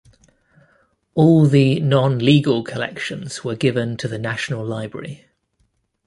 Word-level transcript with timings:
All 1.13 1.45
the 1.45 1.79
non-legal 1.79 2.63
collections 2.63 3.43
were 3.43 3.53
given 3.53 3.97
to 3.97 4.07
the 4.07 4.17
National 4.17 4.65
Library. 4.65 5.27